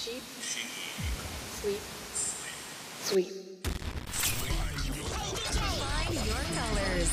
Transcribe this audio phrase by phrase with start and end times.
[0.00, 0.22] Sheep.
[1.60, 1.82] Sleep.
[3.04, 3.28] Sweep.
[5.84, 7.10] Find your colors.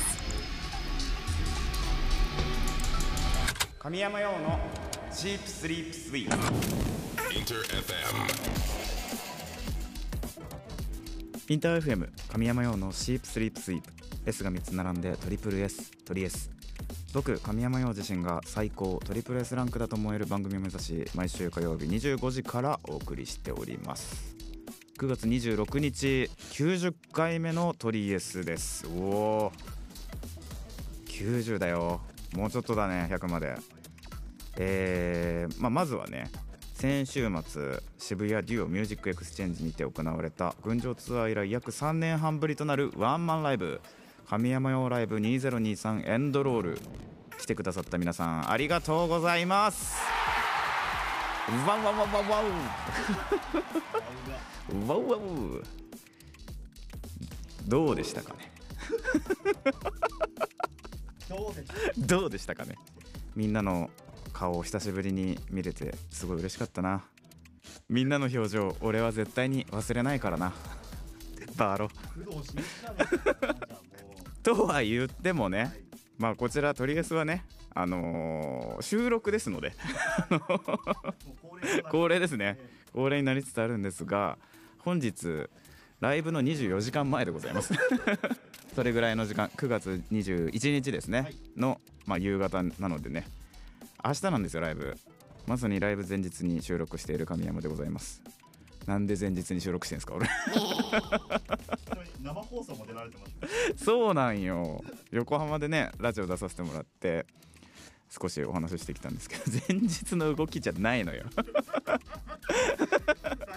[3.78, 4.58] 神山用の
[5.12, 6.36] チープスリープスイープ
[7.34, 7.92] Inter FM.
[11.50, 13.90] インター FM 神山用のシープスリープスイープ
[14.24, 16.57] S が3つ並んでトリプル S トリ S
[17.14, 24.36] 僕神山陽自身が最高トリプル S ランクだと思える番組を目指し毎週火曜日25時からお送りしております。
[24.98, 28.86] 9月26日90回目のトリ S です。
[28.88, 29.52] おお
[31.06, 32.00] 90だよ。
[32.34, 33.56] もうちょっとだね100まで。
[34.60, 36.30] えーまあ、まずはね
[36.74, 43.80] 先週末渋谷デュオミュージックエクスチェンジにて行われた群青ツアー以来約3年半ぶりとなるワンマンライブ。
[44.28, 46.78] 神山羊ライブ2023エンドロール。
[47.38, 49.96] 来てくださった皆さんありがとうございます。
[51.66, 52.44] ワンワンワンワンワン。
[54.86, 55.62] ワンワン
[57.66, 58.52] どうでしたかね？
[61.96, 62.54] どうでした？
[62.54, 62.74] かね？
[63.34, 63.88] みんなの
[64.34, 67.02] 顔を久しぶりに見れてすごい嬉しかったな。
[67.88, 70.52] みんなの表情俺は絶対に忘れないからな。
[71.56, 71.88] バーロ
[74.56, 75.72] とは言ってもね
[76.16, 79.74] まあこちらトリエスはねあのー収録ですので
[81.90, 82.58] 恒例ですね。
[82.94, 84.38] 恒例になりつつあるんですが
[84.78, 85.48] 本日
[86.00, 87.74] ライブの24時間前でございます。
[88.74, 93.26] それぐらいの時間9月21日ですね、の、まあ、夕方なのでね。
[94.04, 94.96] 明日なんですよライブ。
[95.48, 98.22] まさにライブ前日に収録している神山でございます
[98.88, 100.26] なんで前日に収録してんですか俺。
[102.22, 103.26] 生放送も出られてま
[103.76, 104.82] すそうなんよ。
[105.10, 107.26] 横浜でねラジオ出させてもらって
[108.08, 111.26] 少しお話ししてきたんですけど 前日の動きじゃないのよ。
[111.36, 111.50] 大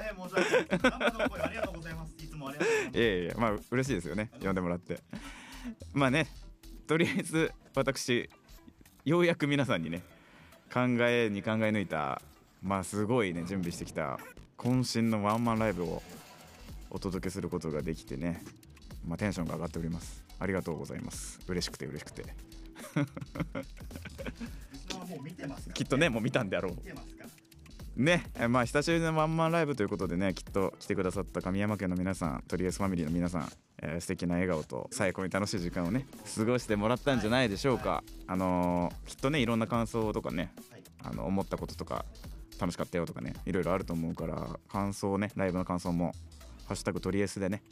[0.04, 0.68] 変申し訳ない。
[0.70, 2.14] 生の声ありがとうございます。
[2.20, 2.98] いつもありがとうございます。
[2.98, 4.32] いやいやまあ嬉しいですよね。
[4.42, 5.00] 呼んでもらって。
[5.94, 6.28] まあね
[6.88, 8.30] とりあえず私
[9.06, 10.04] ようやく皆さんにね
[10.74, 12.22] 考えに考え抜いた
[12.62, 14.20] まあすごいね準備してきた
[14.62, 16.04] 渾身のワンマンライブを
[16.92, 18.44] お届けすることができてね
[19.08, 20.24] まあテンションが上がっております。
[20.40, 21.40] ありがとうございます。
[21.48, 22.24] 嬉しくて嬉しくて。
[25.74, 26.76] きっとねもう見たんであろう。
[27.96, 33.52] ねえまあ久しぶりのワンマンライブということでねきっと来てくださった神山家の皆さんトリエスファミリーの皆さん、
[33.82, 36.06] えー素敵な笑顔と最高に楽しい時間をね
[36.36, 40.84] 過ごしてもらったんじゃないでしょうか、あのーきっとねいろんな感想とかねはい。
[41.04, 42.06] あの思ったこととか
[42.62, 46.14] 楽しかったよとかねいろいろあると思うから感想をねライブの感想も
[46.68, 47.64] 「ハッシュタグトリエス」でね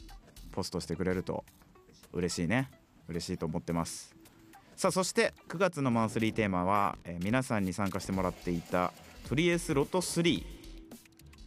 [0.52, 1.44] ポストしてくれると
[2.12, 2.68] 嬉しいね。
[3.08, 4.14] 嬉しいと思ってます。
[4.76, 8.92] さあそして9月のマンスリーテーマは、えー皆さんに参加してもらっていた
[9.28, 10.59] トリエスロト3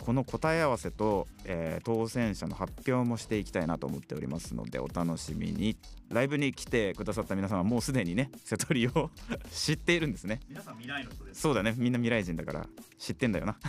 [0.04, 5.78] この答え合わせと、えー当選者の発表もしていきたいなと思っておりますのでお楽しみに。
[6.10, 9.10] ライブに来てくださった皆さんはもうすでにね瀬戸りを
[9.52, 10.42] 知っているんですね。
[10.50, 11.42] 皆さん未来の人です。
[11.42, 11.74] そうだね。
[11.78, 12.68] みんな未来人だから
[13.00, 13.56] 知ってんだよな。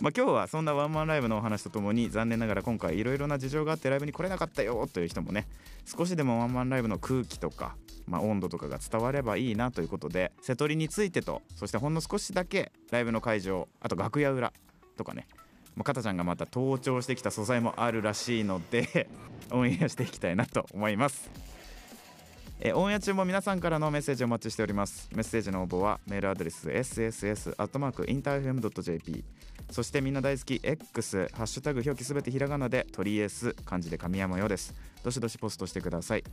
[0.00, 5.46] まあ今日はそんなワンマンライブのお話とともに残念ながら今回いろいろな事情があってライブに来れなかったよという人もね
[5.84, 7.76] 少しでもワンマンライブの空気とか、
[8.10, 14.52] まあ、温度とかが伝わればいいなということで瀬戸りについてとそしてほんの少しだけライブの会場あと楽屋裏
[14.96, 15.28] とかね
[15.76, 19.08] まあ、かたちゃんがまた登頂してきた素材もあるらしいので
[19.50, 21.30] オンエアしていきたいなと思います。
[22.62, 25.08] えオンエア中も皆さんからのメッセージお待ちしております。
[25.14, 29.24] メッセージの応募はメールアドレス sss.interfm.jp
[29.70, 34.74] そしてみんな大好き X ハッシュタグ表記すべてひらがなで「とりえす」漢字で神山よです。
[35.02, 36.24] どしどしポストしてください。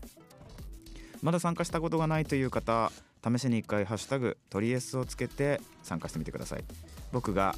[1.21, 2.91] まだ参加したことがないという方
[3.23, 6.63] 試しに一回ハッシュタグとりえすをつけて参加してみてください。
[7.11, 7.55] 僕が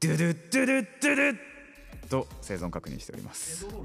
[0.00, 1.36] ドゥドゥドゥドゥドゥドゥ
[2.08, 3.66] と生存確認しております。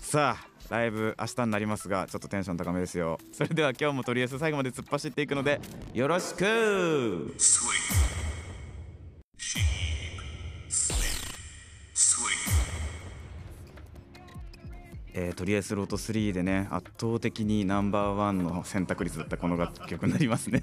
[0.00, 3.18] さあライブ明日になりますがちょっとテンション高めですよ。
[3.32, 5.60] それでは今日もとりあえず最後まで突っ走っていくので
[5.92, 7.34] よろしく
[15.20, 20.62] えーとりあえずロート3でね圧倒的にナンバーワンの選択率だったこの楽曲になりますね。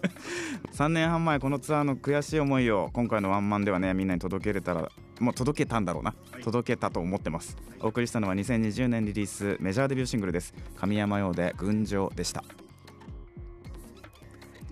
[0.74, 4.90] 3年半前このツアーの悔しい思いを今回のワンマンではねみんなに届けれたら
[5.20, 6.14] もう届けたんだろうな。
[6.42, 7.56] 届けたと思ってます。
[7.80, 10.52] お送りしたのは2020年リリースメジャーデビューシングルです。
[10.76, 12.44] 神山用で群青でした。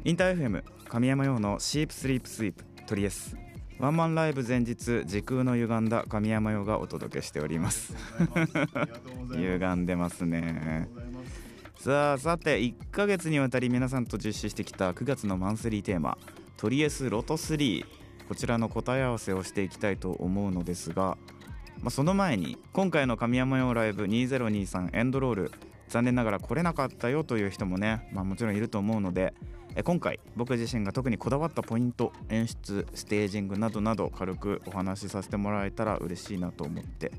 [0.05, 3.46] インター FM 神山用のシープスリープスイープトリエス
[3.79, 7.95] ワンマンライブ前日時空の歪んだ神山用がお届けしております。
[9.33, 10.89] 歪んでますね。
[11.79, 16.17] さあさて1ヶ月にわたり皆さんと実施してきた9月のマンスリーテーマ
[16.57, 17.85] 「トリエスロト3」
[18.29, 21.19] こちらの答え合わせをしていきたいと思うのですが、
[21.83, 25.53] まあ、その前に今回の神山用ライブ2023エンドロール。
[25.89, 37.13] 残念ながら来れなかったよという人もね、まあ、もちろんいると思うのでえ今回僕自身が特にこだわったポイント演出ステージングなどなど軽くお話しさせてもらえたら嬉しいなと思って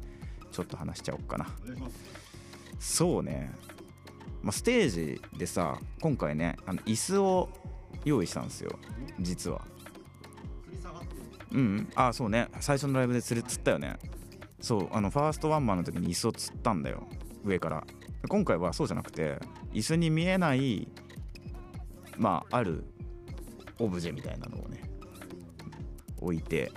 [0.52, 1.48] ちょっと話しちゃおうかな。
[2.80, 3.52] そうね、
[4.42, 7.50] まあ、ステージでさ今回ねあの椅子を
[8.06, 8.78] 用意したんですよ。
[9.20, 9.62] 実は。
[11.52, 11.90] うんうん。
[11.96, 12.48] あそうね。
[12.60, 13.98] 最初のライブで釣れ釣ったよね。
[14.60, 17.08] そうあのファーストワンマンの時に椅子を釣ったんだよ。
[17.44, 17.84] 上から。
[18.28, 19.38] 今回はそうじゃなくて
[19.74, 20.88] 椅子に見えない
[22.18, 22.84] まあある
[23.80, 24.82] オブジェみたいなのをね
[26.20, 26.72] 置いて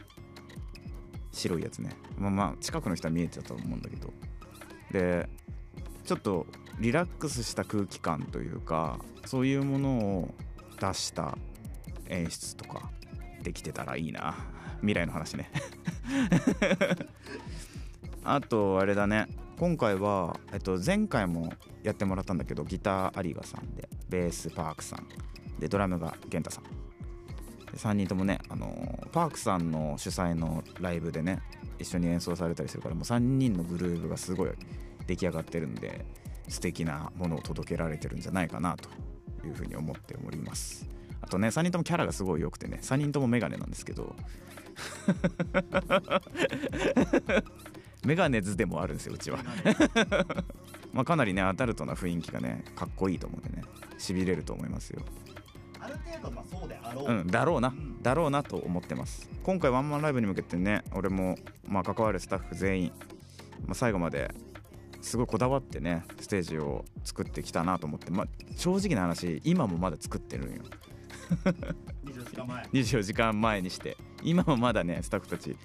[1.32, 1.90] 白いやつね。
[2.18, 4.12] まあまあ近くの人は見えてたと思うんだけど。
[4.92, 5.28] で
[6.04, 6.46] ちょっと
[6.80, 10.34] リラックスした空気感というかそういうものを
[10.80, 11.38] 出した
[12.08, 12.90] 演出とか
[13.42, 14.36] できてたらいいな。
[14.80, 15.50] 未来の話ね。
[18.24, 19.26] あとあれだね。
[19.58, 21.52] 今回は、えっと、前回も
[21.82, 25.06] やってもらったんだけどギター有賀さんでベースパークさん。
[25.60, 26.64] でドラムが源太さん。
[27.70, 31.40] で3人ともね、あのーパークさんの主催のライブでね
[31.78, 34.50] 一緒に演奏されたりするからもう3人のグルーヴがすごい
[35.06, 36.04] 出来上がってるんで
[36.48, 38.88] 素敵なものを届けられてるんじゃないかなと
[39.46, 40.88] いうふうに思っております。
[41.22, 44.14] あとね3人ともキャラがすごい良くてね3人ともメガネなんですけど。
[48.04, 49.38] メガネズでもあるんですようちは。
[50.92, 53.64] まあかなりねアダルトな雰囲気がねかっこいいと思うんでね
[53.98, 55.02] しびれると思いますよ
[55.80, 57.68] ある程度まあそうであろう、うんだろうな。
[57.68, 59.28] うんだろうなと思ってます。
[59.42, 61.36] 今回ワンマンライブに向けてね俺も
[61.66, 62.92] まあ関わるスタッフ全員、
[63.66, 64.30] まあ、最後まで
[65.02, 68.10] すごいこだわってねステージを作ってきたなと思って。
[68.10, 70.62] まあ正直な話今もまだ作ってるんよ。
[72.04, 72.64] 24時間前。
[72.72, 73.96] 24時間前にして。
[74.22, 75.56] 今もまだねスタッフたち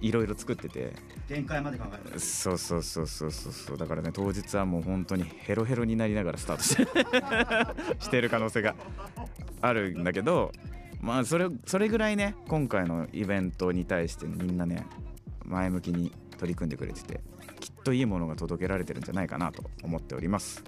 [0.00, 0.92] いろいろ作ってて。
[1.28, 3.78] 限界まで考えるそうそうそうそうそうそう。
[3.78, 8.74] だからね当日はもう本当にヘロヘロになりながらスタートして してる可能性が
[9.60, 10.50] あるんだけど
[11.00, 14.86] まあそれそれぐらいね今回のイベントに対してみんなね
[15.44, 17.20] 前向きに取り組んでくれてて
[17.60, 20.64] きっといいものが届けられてるんじゃないかなと思っております。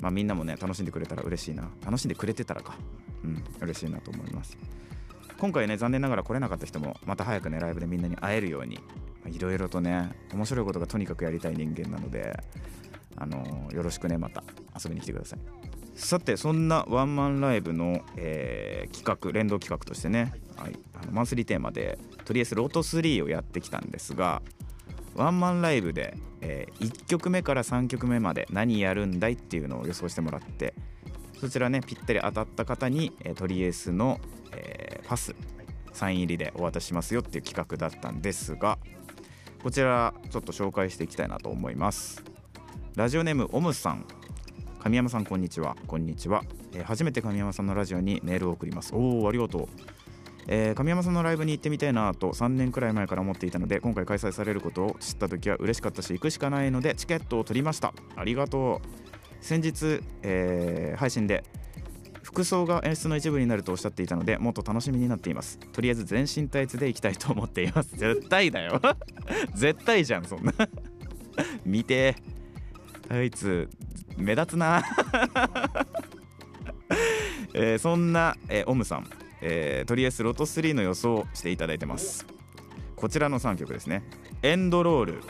[0.00, 1.70] まあみんなもね楽しんでくれたら嬉しいな。
[1.84, 2.76] 楽しんでくれてたらか。
[3.24, 4.56] うん嬉しいなと思います
[5.38, 8.80] 今回ね残念ながら来れなかった人もまた早くねライブでみんなに会えるように
[9.26, 12.38] いろいろとね面白いことがとにかくやりたい人間なので
[13.16, 14.42] あのよろしくねまた
[14.82, 15.38] 遊びに来てください。
[15.94, 24.42] さてそんなワンマンライブの、えー企画連動企画としてね、はい、あのマンスリーテーマでとりあえずロート3をやってきたんですが
[25.14, 30.74] ワンマンライブで、え1曲目から3曲目まで何やるんだいっていうのを予想してもらって
[31.40, 34.20] そちらねぴったり当たった方に、えートリエスの、
[34.52, 34.75] えー
[35.06, 35.34] パス
[35.92, 38.78] サイン入りでお渡ししますよっていう企画だったんですが
[39.62, 42.22] こちらちょっと紹介していきたいなと思います。
[42.94, 44.06] ラジオネームオムさん。
[44.78, 45.76] 神山さんこんにちは。
[45.88, 48.94] こんにちは、えー初めて神山さんのラジオにメールを送ります。
[48.94, 49.68] おおありがとう。
[50.46, 57.92] えー神山さんのライブに行ってみたいなと3年くらい前から思っていたので今回開催されることを知った時は嬉しかったし行くしかないのでチケットを取りました。
[58.14, 59.44] ありがとう。
[59.44, 61.42] 先日、えー配信で
[62.36, 65.58] 服装が演出の一部になるとおっしゃっていたのでもっと楽しみになっています。
[65.72, 67.96] とりあえず全身タイツで行きたいと思っています。
[67.96, 68.78] 絶対だよ。
[69.56, 70.52] 絶対じゃんそんな。
[71.64, 72.14] 見て。
[73.08, 73.70] タイツ
[74.18, 74.82] 目立つな。
[77.54, 79.08] えーそんな、えーオムさん、
[79.40, 82.26] えーとりあえずロト3の予想をしていただいてます。
[82.96, 84.02] こちらの3曲ですね。
[84.42, 85.20] エンドロール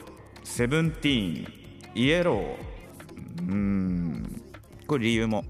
[0.43, 1.53] セブンティーン
[1.95, 3.49] イエロー。
[3.49, 4.43] うーん。
[4.89, 5.45] これ理由も。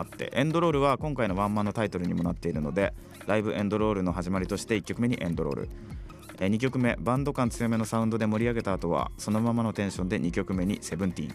[0.00, 2.94] あってエンドロールは今回のワンマンのタイトルにもなっているので
[3.26, 5.68] ライブエンドロールの始まりとして1曲目にエンドロール。
[6.40, 11.34] え2曲目バンド感強めのサウンドで盛り上げた後はそのままのテンションで2曲目にセブンティーン。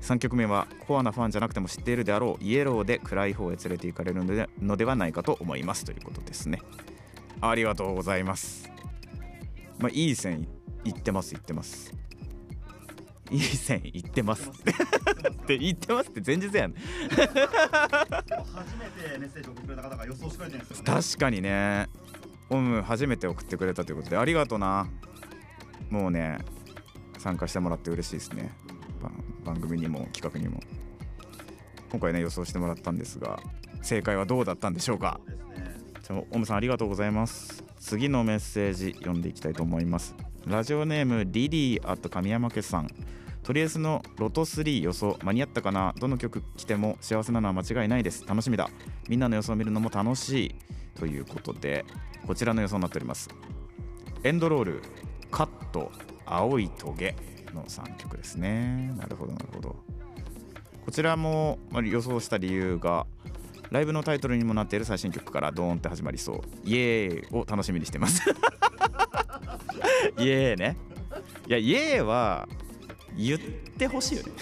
[0.00, 5.84] 3曲目はコアなファンじゃなくても知っているであろうイエローで暗い方へ連れて行かれるのではないかと思います。
[5.84, 6.62] ということですね。
[7.42, 8.70] ありがとうございます。
[9.78, 10.48] まあいい線
[10.84, 11.92] いいってますいってます。
[13.30, 14.50] いい線いってます。
[14.50, 16.74] って言ってますって前日やん。
[16.74, 20.92] 初めてメッセージを送ってくれた方が予想してくれてるんですよね。
[21.02, 21.88] 確かにね。
[22.50, 24.88] オム初めて送ってくれたということでありがとうな。
[25.90, 26.38] もうね
[27.18, 28.52] 参加してもらって嬉しいですね。
[29.02, 29.10] ば
[29.44, 30.60] 番組にも企画にも。
[31.90, 33.40] 今回ね予想してもらったんですが
[33.82, 35.20] 正解はどうだったんでしょうか？
[36.02, 37.64] じゃあオムさんありがとうございます。
[37.78, 42.88] 次のメッセージ読んでいきたいと思いますラジオネームリリーあと神山家さん。
[43.42, 45.18] とりあえずのロト3予想。
[45.24, 45.92] 間に合ったかな？
[45.98, 48.24] どの曲来ても幸せなのは間違いないです。
[48.28, 48.70] 楽しみだ。
[49.08, 50.54] みんなの予想を見るのも楽しい。
[50.94, 51.84] ということで
[52.28, 53.28] こちらの予想になっております。
[54.22, 54.82] エンドロール。
[55.32, 55.90] カット
[56.24, 57.16] 青いトゲ
[57.52, 58.94] の3曲ですね。
[58.96, 59.76] なるほどなるほど。
[60.84, 63.08] こちらも予想した理由が
[63.72, 66.40] ライブのタイトルにもなっている最新曲からドーンって始まりそう。
[66.62, 68.22] イエーイを楽しみにしてます。
[70.18, 70.76] イエーイね。
[71.48, 72.48] いやイエーイは
[73.16, 74.32] 言ってほしいよね。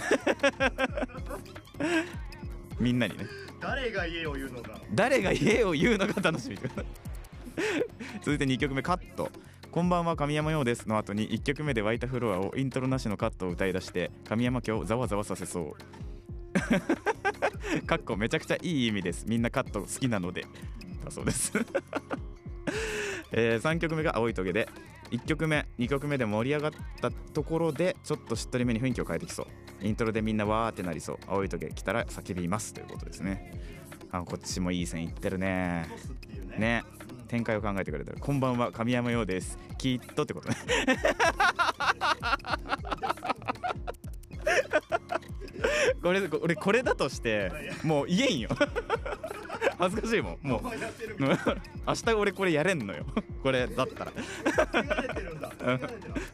[2.80, 3.26] みんなにね。
[3.60, 4.80] 誰が家を言うのか。
[4.92, 6.58] 誰が家を言うのか楽しみ。
[8.22, 9.30] 続いて2曲目カット。
[9.70, 10.88] こんばんは神山陽です。
[10.88, 17.86] の後に1曲目で湧いたフロアをイントロなしのカットを歌い出して神山家をざわざわさせそう。
[17.86, 19.24] かっこめちゃくちゃいい意味です。
[19.28, 20.46] みんなカット好きなので。
[21.04, 21.52] だそうです、
[23.32, 24.68] えー3曲目が青いトゲで
[25.10, 29.46] 1曲目2曲目で盛り上がったところでちょっとしっとりめに雰囲気を変えてきそう。
[29.82, 31.18] イントロでみんなわーってなりそう。
[31.26, 33.52] 青いトゲ来たら叫びますということですね。
[34.10, 35.86] あこっちもいい線いってるね。
[36.50, 36.58] ね。
[36.58, 36.84] ね。
[37.28, 38.18] 展開を考えてくれてる。
[38.20, 39.58] こんばんは神山陽です。
[39.78, 40.56] きっとってことね。
[46.02, 47.50] これこ俺これだとして
[47.82, 48.50] もう言えんよ
[49.78, 50.46] 恥ずかしいもん。
[50.46, 50.62] もう。
[51.86, 53.04] 明日俺これやれんのよ。
[53.42, 54.12] これだったら。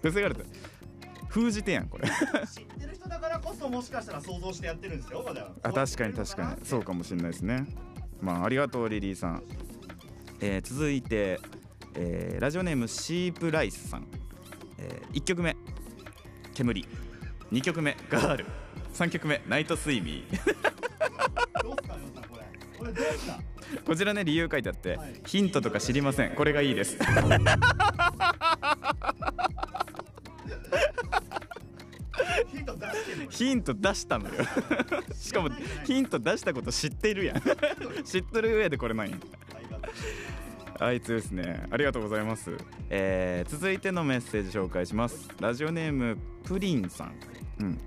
[0.03, 0.47] 防がれてる
[1.29, 2.09] 封じてやんこれ。
[2.09, 2.13] 知
[2.63, 5.49] ってる人だからこそもしかしたら想像してやってるんですよまだ。
[5.63, 6.67] あ確かに確かに。
[6.67, 7.67] そうかもしれないですね。
[8.21, 9.43] まあありがとうリリーさん、
[10.41, 11.41] えー続いて、
[11.95, 14.07] えーラジオネームシープライスさん、
[14.79, 15.57] え1曲目。
[16.55, 16.87] 煙。
[17.53, 18.47] 2曲目ガール。
[18.93, 21.50] 3曲目ナイトスイミー
[23.87, 26.31] こちらね理由書いてあって、はいヒントとか知りません。
[26.31, 26.99] これがいいです。
[33.31, 34.35] ヒント出したのよ。
[35.15, 35.49] しかも
[35.85, 37.43] ヒント出したこと知ってるやん。
[38.05, 39.21] 知ってる上でこれなん
[40.79, 41.67] あいつですね。
[41.71, 42.53] ありがとうございます、
[42.89, 45.29] えー続いてのメッセージ紹介します。
[45.41, 47.15] ラジオネームプリンさん、
[47.61, 47.79] うん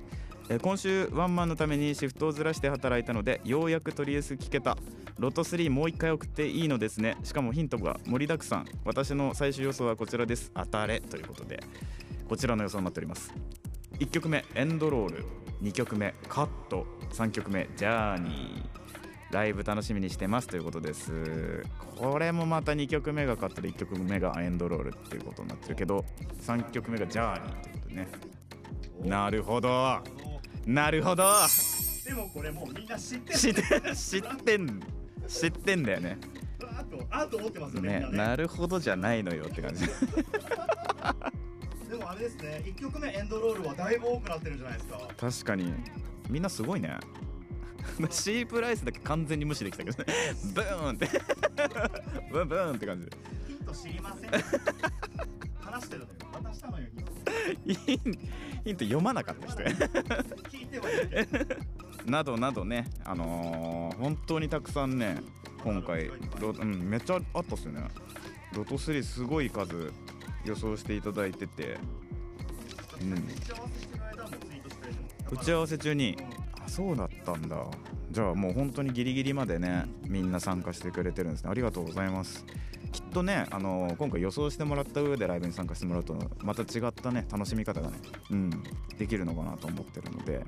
[0.50, 4.78] え今週ワンマンのためにシフトをずらして働いたのでようやくとりあえず聞けた。
[5.18, 7.18] ロト3もう一回送っていいのですね。
[7.24, 8.66] しかもヒントが盛りだくさん。
[8.84, 10.52] 私の最終予想はこちらです。
[10.54, 11.64] 当たれということで。
[12.28, 13.34] こちらの予想になっております。
[14.00, 15.26] 1曲目エンドロール。
[15.62, 16.86] 2曲目カット。
[17.12, 18.84] 3曲目ジャーニー。
[19.34, 21.64] ライブ楽しみにしてますということです。
[21.96, 26.06] これもまた2曲目がカットで1曲目がエンドロールっていうことになってるけど
[26.42, 28.08] 3曲目がジャーニーということね。
[29.04, 30.02] なるほど。
[30.66, 31.24] なるほど。
[32.06, 33.40] でもこれもうみんな知ってる。
[33.40, 33.64] 知って
[33.96, 34.82] 知ってん
[35.28, 36.18] 知ってんだよね。
[36.62, 39.86] あとあと思ってますよねねなるほどじゃないのよって感じ。
[41.90, 45.00] でもあれですね1曲目エンドロールはだいぶ多くなってるんじゃないですか。
[45.18, 45.74] 確かに。
[46.30, 46.98] みんなすごいね。
[48.10, 50.06] シープライスだけ完全に無視できたけどね。
[50.54, 51.10] ブーンって。
[52.32, 53.06] ブーンブーンって感じ。
[53.06, 53.18] で
[53.48, 54.30] ヒント知りません。
[55.60, 56.86] 話してるのよ渡したのよ
[57.66, 58.20] ヒン
[58.64, 59.64] ヒント読まなかった人
[62.10, 65.18] などなどねあのー本当にたくさんね
[65.64, 67.88] 今回ロ、うん、めっちゃあったっすよね。
[68.54, 69.92] ロト3すごい数
[70.46, 71.78] 予想していただいてて、
[73.02, 73.14] うん、
[75.32, 76.18] 打ち合わせ中に
[76.62, 77.66] あそうだったんだ。
[78.12, 81.50] じゃあもう本当にギリギリまでねみんな参加してくれてるんですね。
[81.50, 82.46] ありがとうございます。
[83.14, 87.98] とねあのー今回予想してもらった上でライブに参加してもらうとまた違ったね楽しみ方がね
[88.32, 88.50] うん
[88.98, 90.44] できるのかなと思ってるので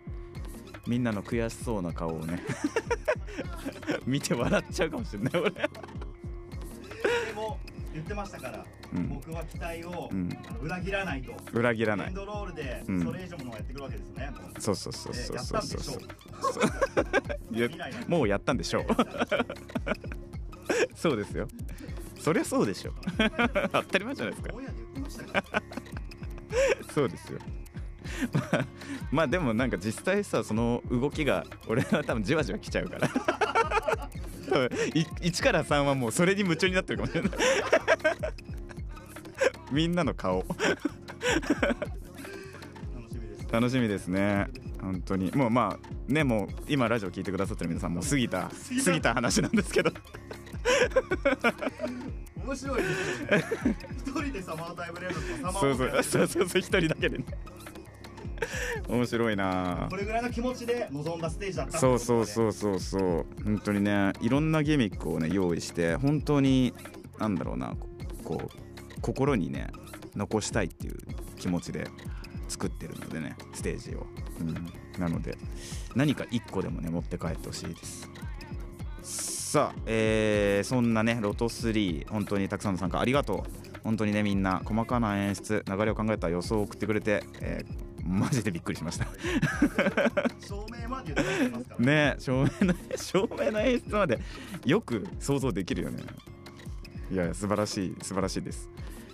[0.88, 2.42] みんなの悔しそうな顔をね
[4.06, 5.52] 見て笑っちゃうかもしれない俺。
[5.52, 5.60] で
[7.36, 7.60] も
[7.94, 9.10] 言ってましたから、うん。
[9.10, 10.30] 僕は期待を、うん。
[10.62, 11.34] 裏切らないと。
[11.54, 12.08] 裏切らない。
[12.08, 13.04] エンドロールでうん。
[13.04, 14.62] それ以上のものをやってくるわけですよね、もう。
[14.62, 15.62] そうそうそうえーそうそう。
[15.62, 15.94] そうやったんでしょ
[17.52, 17.56] う。
[17.56, 18.86] いや未来なんでもうやったんでしょう。
[20.96, 21.48] そうですよ
[22.26, 22.92] そりゃそうでしょ。
[23.72, 24.42] 当たり前じゃないで
[25.12, 25.44] すか。
[26.92, 27.38] そうですよ。
[28.34, 28.66] まあ
[29.12, 33.08] まあでもなんか実際さその動きが俺は多分じわじわ来ちゃうから。
[34.50, 34.66] 多分
[34.96, 37.32] い1から3はもうそれに夢中になってるかもしれない。
[39.72, 40.44] みんなの顔。
[40.50, 40.50] 楽
[43.12, 43.52] しみです。
[43.52, 44.48] 楽しみですね。
[44.82, 45.32] 本当に。
[45.32, 48.50] もうまあねもう今ラジオ聞いてくださってる皆さんもう過ぎた
[48.84, 49.92] 過ぎた話なんですけど
[52.46, 53.44] 面白いですよね。
[54.06, 56.62] 一人でサマータイムレードとかサマーそうウォーそうそうそうそう。
[56.62, 57.18] 一人だけで。
[57.18, 57.26] ね
[58.88, 59.88] 面白いな。
[59.90, 63.26] これぐらいの気持ちで臨んだステージだったそうそううそうそうそう。
[63.44, 66.74] 本当にねいろんなギミックをね用意して本当に
[67.20, 67.74] なんだろうな
[68.24, 69.68] こう心にね
[70.16, 70.98] 残したいっていう
[71.38, 71.88] 気持ちで
[72.48, 74.06] 作ってるのでねステージを、
[74.40, 75.38] うん、なので
[75.96, 78.10] 何か1個でもね持って帰ってほしいです
[79.56, 83.80] さあ、えーそんなねロト3本当にたくさんの参加ありがとう。
[83.86, 89.06] 本当にねみんな細かな演出流れを考えた予想を送ってくれて、えーマジでびっくりしました。
[91.80, 92.16] ね。
[92.20, 94.20] 照明の照明の演出まで
[94.66, 96.04] よく想像できるよね。
[97.10, 98.70] いや素晴らしい素晴らしいです。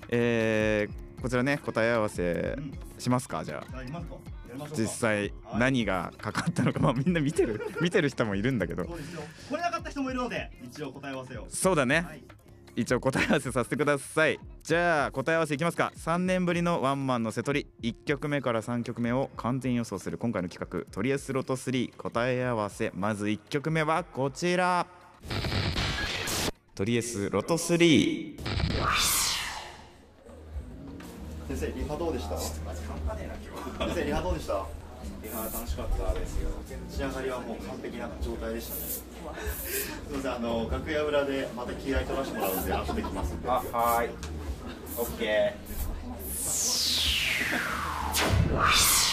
[0.10, 2.74] えーこちらね答え合わせうん。
[2.98, 4.30] しますかじゃあ
[4.77, 8.86] 実際何がかかったのか まあみんな見てる 見てる人もいるんだけど。
[8.86, 11.46] そうですよ来れなかった人もいるので一応答え合わせを。
[11.50, 12.01] そうだね。
[12.01, 12.24] はい。
[12.75, 14.39] 一応答え合わせさせてください。
[14.63, 15.91] じゃあ答え合わせいきますか。
[15.98, 17.91] 3年ぶりのワンマンの瀬取り。
[17.91, 20.17] 1曲目から3曲目を完全予想する。
[20.17, 24.88] 今回の企画トリエスロト3答え合わせまず1曲目はこちら。
[26.74, 29.30] トリエスロト3
[31.55, 32.38] 先生リハどうでした？
[32.38, 32.62] 先
[33.93, 34.65] 生リハどうでした？
[35.24, 36.50] リハ楽しかったですよ。
[36.89, 38.81] 仕上がりはもう完璧な状態でしたね。
[38.81, 39.03] す
[40.10, 43.50] みませんあの楽屋裏でまた気合い取らせてもらうんで後で来ますんで。
[43.50, 44.10] はい。
[44.98, 45.55] オッケはい
[48.55, 49.10] 1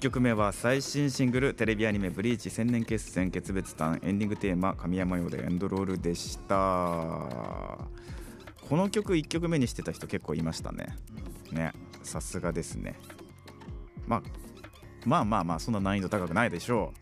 [0.00, 6.56] 曲目は最新シングルテレビアニメ「ブリーチ千年決戦決別譚」エンディングテーマ神山用でエンドロールでした。
[8.66, 10.96] この曲1曲目にしてた人結構いましたね。
[11.52, 12.98] ねさすがですね、
[14.06, 14.22] まあ、
[15.04, 16.94] まあまあまあそんな難易度高くないでしょ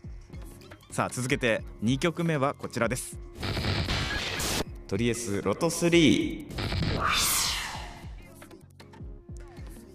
[0.89, 0.93] う。
[0.93, 3.17] さあ続けて2曲目はこちらです。
[4.87, 6.47] トリエスロト3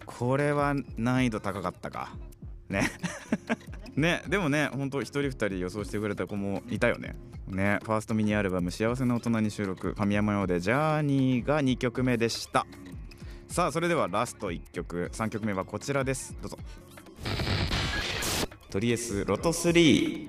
[0.06, 2.16] これは難易度高かったか。
[2.74, 2.90] ね。
[3.96, 7.16] ねでもね本当一人二人予想してくれた子もいたよね。
[7.46, 12.66] ねファーストミニアルバム「幸せな大人」に収録神山用で「ジャーニー」が2曲目でした。
[13.48, 15.10] さあそれではラスト1曲。
[15.12, 16.36] 3曲目はこちらです。
[16.42, 16.58] どうぞ。
[18.70, 20.28] トリエスロト3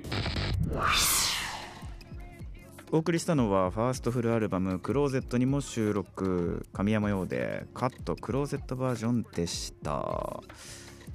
[2.91, 6.67] お送りしたのはファーストフルアルバム「クローゼット」にも収録。
[6.71, 10.43] 神山用でカットクローゼットバージョンでした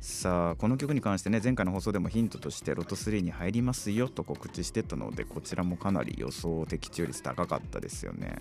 [0.01, 8.35] さあこの曲に関してね前回の放送でもヒントとしてロト3に入りますよと告知してたのでこちらもかなり予想的中率高かったですよね。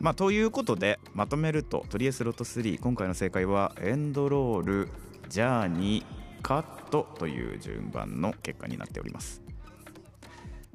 [0.00, 4.88] まあということでまとめるととりあえずロト3今回の正解はエンドロール
[5.28, 9.42] ジャーニーカットという順番の結果になっております。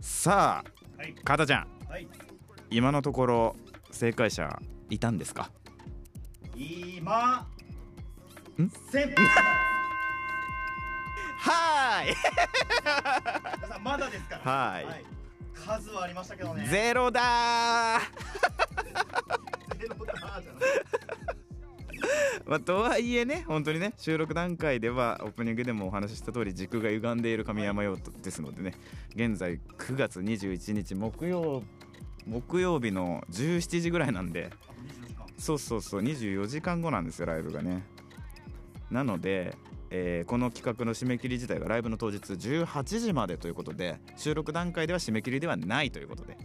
[0.02, 0.64] さ
[0.98, 1.68] あはいかたちゃん。
[1.88, 2.08] はい。
[2.70, 3.56] 今のところ
[3.92, 5.52] 正解者いたんですか？
[6.56, 7.48] 今
[8.62, 8.70] ん？
[8.92, 9.16] せん
[11.40, 12.16] はーい。
[13.62, 14.52] 皆さんまだですから。
[14.52, 14.86] はい。
[15.54, 16.68] 数はありましたけどね。
[16.70, 18.02] ゼロだー。
[19.80, 20.62] ゼロだーじゃない。
[22.46, 28.74] まあ、とはいえね本当にね収録段階ではオープニングでもお話しした通り軸が歪んでいる神山用途ですのでね
[29.16, 31.62] 現在9月21日木曜
[32.26, 35.26] 木曜日の17時ぐらいなんであと24時間。
[35.38, 37.84] そうそうそう24時間後なんですよライブがね。
[38.90, 39.56] なので、
[39.92, 46.38] えーこの企画の締め切り自体がライブの当日18時までということで収録段階では締め切りではないということで。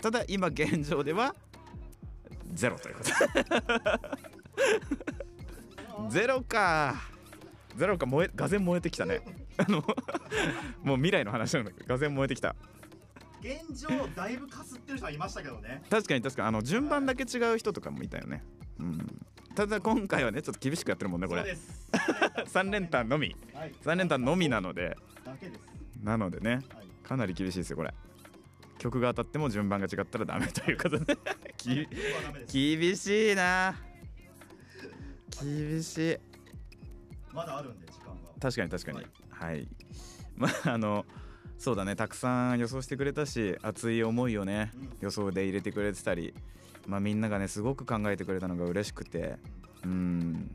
[0.00, 1.34] ただ今現状では
[2.52, 3.12] ゼロということ。
[6.10, 6.94] ゼロか。
[7.76, 8.06] ゼロか。
[8.06, 9.20] 燃えがぜ燃えてきたね。
[9.56, 9.84] あの
[10.82, 12.56] もう未来の話なんだけどがぜ燃えてきた。
[13.40, 15.82] 現状だいぶかすってる人はいましたけどね。
[15.90, 16.48] 確かに確かに。
[16.48, 18.44] あの順番だけ違う人とかもいたよね。
[18.78, 21.44] うんただ今回はねちょっと厳しくやってるもんねこれ。
[21.44, 21.90] です。
[22.52, 23.36] 3連単のみ。
[23.54, 23.74] はい。
[23.82, 24.96] 3連単のみなので。
[26.02, 26.62] なのでねはい。
[27.02, 27.92] かなり厳しいですよこれ。
[28.78, 31.16] 曲が当たっても順番が違ったらダメということで。
[32.50, 33.74] 厳しいな。
[35.40, 36.18] 厳しい。
[37.32, 38.30] まだあるんで時間が。
[38.40, 38.98] 確かに確かに。
[38.98, 39.06] はい。
[39.30, 39.68] はい、
[40.36, 41.06] まああの
[41.58, 41.94] そうだね。
[41.94, 44.88] たくさん予想してくれたし熱い思いをねうん。
[45.00, 46.34] 予想で入れてくれてたり
[46.86, 49.36] まあみんながねすごく考えてくれたのが嬉しくて
[49.84, 50.50] うん。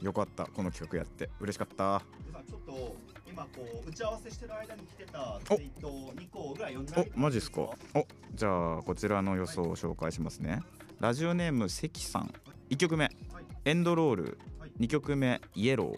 [0.00, 1.30] よかったこの企画やって。
[1.40, 2.02] 嬉しかった。
[2.48, 2.96] ちょっと
[3.28, 7.60] 今こう打ち合わせしてる間に来てたツイート2個ぐらい読んでおマジっすか。
[7.94, 10.60] おじゃあこちらの予想を紹介しますね。
[11.00, 12.32] ラジオネーム関さん。
[12.70, 13.04] 1曲目。
[13.04, 13.44] はい。
[13.64, 14.38] エンドロール。
[14.58, 14.72] はい。
[14.80, 15.40] 2曲目。
[15.54, 15.96] イエロ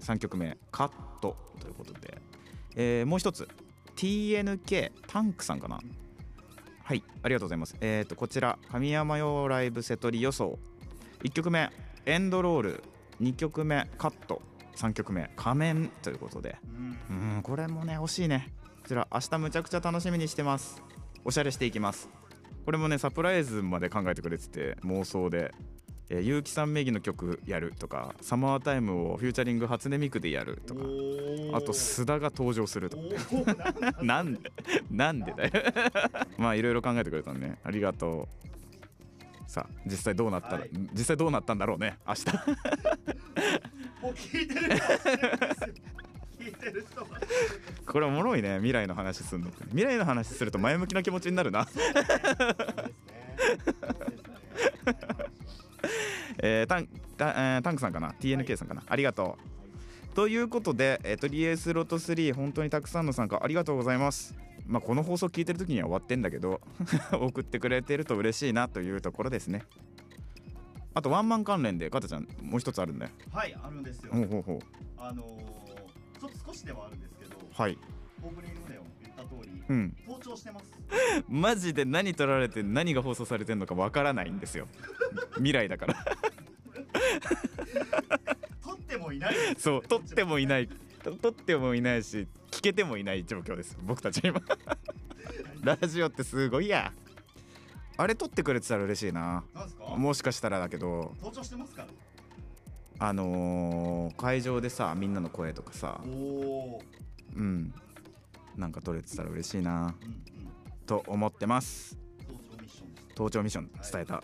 [0.00, 0.04] ー。
[0.04, 0.58] 3曲目。
[0.72, 1.36] カット。
[1.60, 2.18] ということで、
[2.74, 3.48] えーもう一つ。
[3.94, 5.80] TNK タンクさんかな
[6.86, 7.74] はいありがとうございます。
[7.80, 10.56] えっ、とこちら神山用ライブ瀬取り予想。
[11.24, 11.72] 1曲目
[12.04, 12.84] エンドロール。
[13.20, 14.40] 2曲目カット。
[14.76, 16.56] 3曲目「仮面」ということで。
[17.10, 18.52] うんこれもね惜しいね。
[18.82, 20.80] こちら明日むちゃくちゃ楽しみにしてます。
[21.24, 22.08] おしゃれしていきます。
[22.64, 25.52] これもねサプライズまで考えてくれてて妄想で。
[26.08, 33.10] えー結城さん名義の曲やるとかサマータイムをフューチャリング初音ミクでやるとかあと須田が登場するとかね。
[34.02, 34.52] なんで
[34.90, 35.50] なんでだよ。
[36.38, 37.58] まあいろいろ考えてくれたのね。
[37.64, 39.50] ありがとう。
[39.50, 40.70] さあ実際どうなったら、はい。
[40.92, 41.98] 実際どうなったんだろうね。
[42.06, 42.26] 明日。
[44.02, 44.60] もう聞いてる
[46.38, 47.06] 聞いてる人は。
[47.86, 48.56] これおもろいね。
[48.56, 49.50] 未来の話するの。
[49.70, 51.66] 未来の話すると前向きな気持ちになるな
[56.38, 59.38] えータンタえータンクさんかな？TNK さんかな、ありがと
[60.12, 60.14] う。
[60.14, 64.34] ということで、えー、とリエースロト3本当にたくさんの参加ありがとうございます。
[64.66, 66.60] まあこの放送聞いてる時には終わってんだけど
[67.12, 69.64] 送ってくれてると嬉しいなというところですね。
[70.94, 73.12] あとワンマン関連でカタちゃんもう一つあるんだよ。
[73.30, 74.12] はいあるんですよ。
[74.12, 74.58] ほうほうほう。
[74.96, 77.78] あのー、ちょっと少しではあるんですけどはい。
[78.22, 79.96] オープニングでも言った通りうん。
[80.06, 80.72] 盗聴してます。
[81.28, 84.68] マジで何撮られて何が放送されてるのかわからないんですよ。
[85.36, 85.94] 未来だから。
[88.62, 89.34] 撮ってもいない。
[89.58, 90.64] そう撮ってもいない。
[90.64, 90.68] い
[91.22, 93.76] 撮ってもいないし聞けてもいない状況です。
[93.82, 94.40] 僕たち今。
[95.62, 96.92] ラジオってすごいや。
[97.98, 99.42] あれ撮ってくれてたら嬉しいな。
[99.54, 99.84] なんですか？
[99.96, 101.14] もしかしたらだけど。
[101.42, 101.88] してますから。
[102.98, 106.00] あのー会場でさみんなの声とかさ。
[106.04, 107.72] うん
[108.56, 109.94] なんか撮れてたら嬉しいな。
[110.86, 111.98] と思ってます。
[112.28, 114.22] 盗聴ミッションです盗聴ミッション伝えた、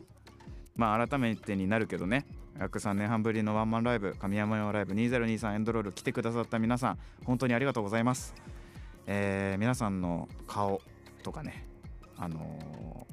[0.77, 2.27] まあ改めてになるけどね。
[2.59, 8.35] 約3年半ぶりのワンマンライブ神山用ライブ2023エンドロール来てくださった皆さん本当にありがとうございます、
[9.07, 10.81] えー皆さんの顔
[11.23, 11.67] とかね
[12.19, 13.07] あの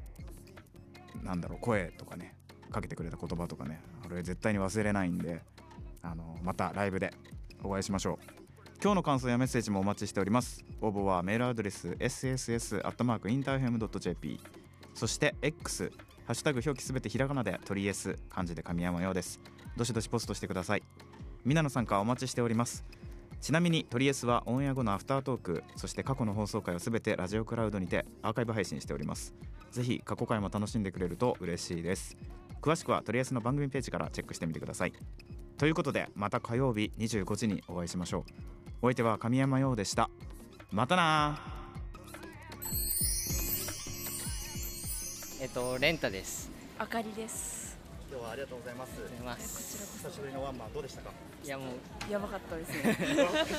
[1.23, 2.35] ーなんだろう声とかね
[2.69, 5.41] かけてくれた言葉とかねあれ絶対に忘れないんで、
[6.01, 7.13] あのーまたライブで
[7.63, 8.38] お会いしましょう
[8.81, 10.63] 今日の感想やメッセージもお待ちしております。
[10.79, 14.39] 応募はメールアドレス sss.interfm.jp
[14.93, 15.91] そして X
[16.25, 19.41] ハッシュタグ表記すべてひらがなで鳥 S 漢字で神山用です。
[19.75, 20.83] どしどしポストしてください。
[21.43, 22.85] みんなの参加お待ちしております。
[23.41, 25.61] ちなみに鳥 S はオンエア後のアフタートーク。
[25.75, 29.35] そして過去の放送回をすべてラジオクラウドにてアーカイブ配信しております。
[29.71, 32.15] ぜひ過去回も楽しんでくれると嬉しいです。
[32.61, 34.93] 詳しくは鳥 S の番組ページからチェックしてみてください。
[35.57, 38.23] ということでまた火曜日25時にお会いしましょう。
[38.81, 40.09] お相手は神山陽でした。
[40.71, 41.37] またな。
[45.41, 46.49] えっとレンタです。
[46.77, 47.77] あかりです。
[48.09, 48.91] 今日はありがとうございます。
[49.25, 49.99] ます。
[50.01, 51.11] 久しぶりのワンマンどうでしたか？
[51.43, 52.97] いやもうやばかったですね。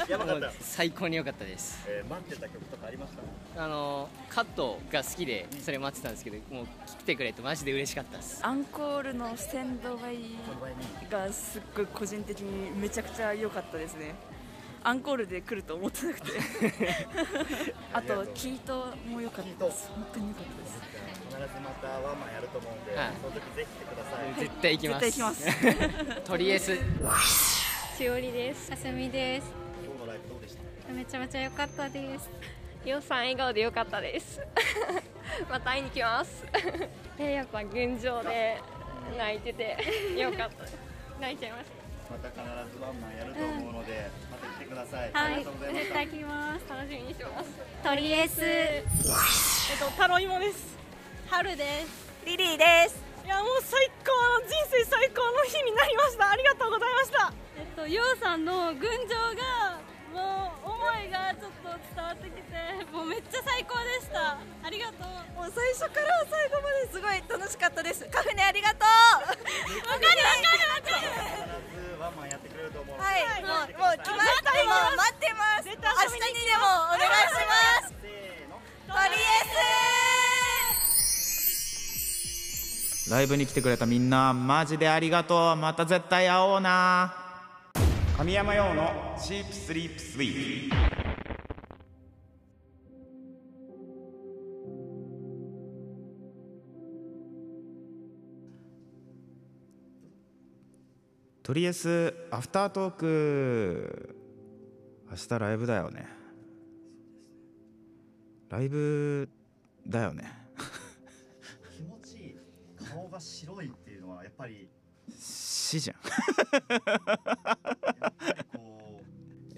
[0.08, 0.52] やばかった。
[0.58, 1.84] 最高に良かったです。
[1.86, 3.12] えー、待ってた曲とかありまし
[3.54, 3.62] た？
[3.62, 8.40] あのカットが好きでそれ待ってたんですけど、もう来てくれてマジで嬉しかったです。
[8.42, 10.16] アンコールのステンドバイ
[11.10, 14.14] がすっごい個人的にめちゃくちゃ良かったですね
[14.82, 16.26] アンコールで来ると思ってなくて
[17.92, 20.80] あとキートも良かったです本当に良かったです
[21.28, 25.04] 必ずまたワンマンやると思うんで、はいその時ぜひ来てください、絶対行きます。
[25.04, 26.20] 絶対行きます。
[26.30, 26.78] とりあえず
[27.96, 28.72] しおりです。
[28.72, 29.52] あさみです。
[29.84, 30.92] 今日のライブどうでした？
[30.92, 32.30] めちゃめちゃ良かったです。
[32.84, 34.40] りょうさん笑顔で良かったです。
[35.48, 36.44] また会いに来ます。
[37.18, 38.60] えやっぱ群青で
[39.18, 39.76] 泣いてて
[40.16, 40.76] 良かったです。
[41.20, 41.64] 泣いちゃいまし
[42.10, 42.40] また必
[42.76, 44.29] ずワンマンやると思うので、また来て
[44.70, 46.70] ください、はいりがとうございまし、た絶対来ます。
[46.70, 47.50] 楽しみにしてます。
[47.82, 48.40] とりあえず。
[48.46, 50.78] えっと、タロイモです。
[51.28, 52.10] 春です。
[52.24, 56.30] リリーですいや、もう最高の人生最高の日になりました。
[56.30, 57.32] ありがとうございました。
[57.58, 59.80] えっとようさんの群青が
[60.14, 60.49] もう
[61.70, 62.58] がちょっと伝わってきて
[62.90, 64.38] もうめっちゃ最高でした。
[64.38, 65.30] ありがとう。
[65.38, 71.06] もう最初から最後まですごい楽しかったですカフェねありがとうわかるわかるわかる必
[71.78, 74.68] ずワンマンやってくれると思うはい、もう、もう来ましたよ。
[74.96, 75.68] 待ってます。
[75.68, 77.94] 明日にでもお願いします。
[78.02, 79.16] せーのとり
[83.10, 87.12] ライブに来てくれたみんなマジでありがとうまた絶対会おうな
[88.16, 90.89] 神山用のチープスリープスイート
[101.50, 104.14] とりあえずアフタートーク。
[105.10, 106.06] 明日ライブだよね。
[108.48, 109.28] ライブ
[109.84, 110.32] だよね。
[111.76, 112.36] 気持ちいい。
[112.88, 114.68] 顔が白いっていうのはやっぱり。
[115.18, 115.96] 死じゃん。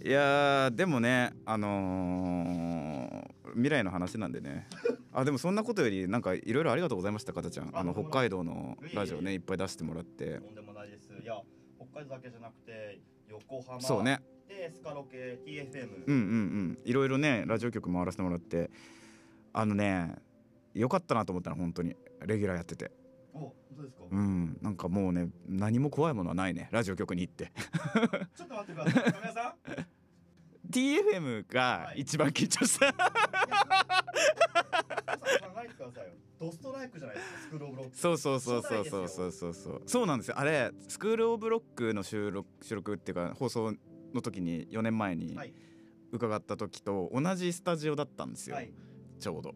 [0.02, 4.66] いやーでもねあのー未来の話なんでね。
[5.12, 7.70] あでもそんなことよりなんかいろいろありがとうございましたかたちゃん。
[7.74, 10.24] あのあ北海道のラジオねいっぱい出してもらって。
[10.24, 11.12] うとんでもないです。
[11.22, 11.51] いや北
[11.94, 14.20] 海道だけじゃなくて横浜そうね。
[14.48, 16.24] でスカロケ TFM、うんうんう
[16.72, 16.78] ん。
[16.84, 18.70] いろいろねラジオ局回らせてもらって。
[19.52, 20.14] あのね
[20.74, 21.94] よかったなと思ったの本当に。
[22.26, 22.90] レギュラーやってて。
[23.34, 24.58] お本当ですか、うん。
[24.60, 27.52] なんかもうね何も怖いものはないねラジオ局に行って。
[28.34, 29.02] ちょっと待ってください。
[29.04, 29.86] 亀谷さん。
[30.70, 32.98] TFM が一番緊張した、考
[35.62, 37.96] えてくださいよドストライクじゃないですかスクールオブロック。
[37.96, 39.82] そうそうそうそうそうそうそうそう。
[39.86, 40.38] そうなんですよ。
[40.38, 43.74] あれスクール・オブ・ロックの収録収録っていうか放送
[44.12, 45.54] の時に4年前にはい。
[46.10, 48.72] 伺った時と同じスタジオだったんですよ、はい。
[49.18, 49.54] ちょうど。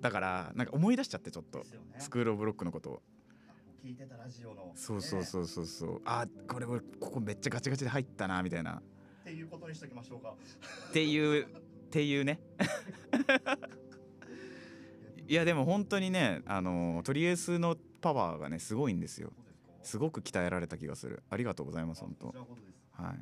[0.00, 1.64] だからなんか思い出しちゃってちょっと、ね。
[1.98, 3.02] スクール・オブ・ロックのことを。
[3.82, 4.72] 聞いてたラジオの。
[4.74, 5.26] そうそうね。
[5.26, 6.02] そうそうそう。
[6.04, 8.72] あこれ俺ここめっちゃガチガチで入ったなみたいな。
[8.74, 8.82] っ
[9.24, 10.34] ていうことにしときましょうか。
[10.88, 11.46] っていう
[11.86, 12.40] っていうね
[15.28, 19.32] いやでも本当にねあのトリエスのパワーがねすごいんですよ。
[19.82, 21.22] すごく鍛えられた気がする。
[21.30, 22.28] ありがとうございます本当。
[22.92, 23.16] はい。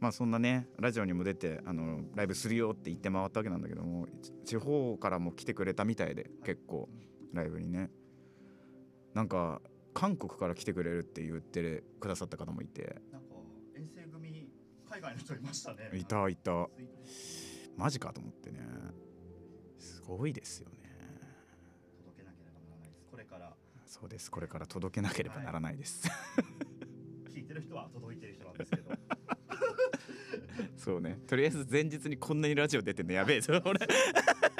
[0.00, 6.88] まあそんなねラジオにも出てあのライブするよって言って回ったわけなんだけどもち地方からも来てくれたみたいで結構
[7.32, 7.90] ライブにね。
[9.14, 9.60] なんか
[9.92, 12.96] 韓国から来てくれるって言ってくださった方もいて。
[13.12, 13.28] なんか
[13.76, 14.48] 遠征組
[14.88, 15.90] 海外の人いましたね。
[15.94, 16.68] いたいた。
[17.76, 18.58] マジかと思ってね。
[19.80, 20.76] すごいですよね
[21.98, 23.54] 届けなければならないですこれから。
[23.86, 24.30] そうです。
[24.30, 26.08] これから届けなければならないです、
[27.32, 28.90] 聞いてる人は届いてる人なんですけど。
[30.76, 31.18] そうね。
[31.26, 33.60] とりあえず前日にこんなにラジオ出てんのやべえぞ。
[33.64, 33.80] 俺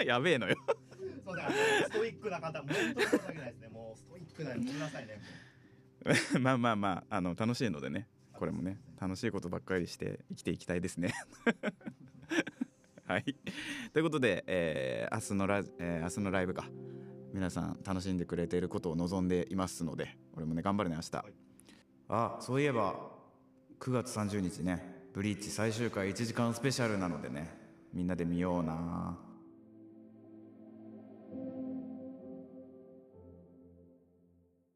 [0.04, 0.56] やべえのよ。
[1.24, 3.68] そうだストイックな方もうないですね。
[3.68, 5.20] もうストイックなごめんなさいね。
[6.40, 8.08] まあまあまああの楽しいのでね。
[8.32, 11.12] これもね楽しいことばっかりして生きていきたいですね。
[13.06, 13.24] はい。
[13.92, 16.68] ということで、えー明日のラ、えー明日のライブか
[17.32, 21.24] 皆さん楽しんでくれていることを望んでいますので俺もね頑張るね明日、
[22.08, 22.94] あそういえば
[23.78, 27.52] 9月30日ねブリーチ最終回1時間スペシャルなのでね
[27.92, 29.29] みんなで見ような。